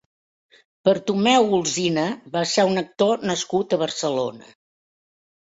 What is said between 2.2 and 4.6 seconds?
va ser un actor nascut a Barcelona.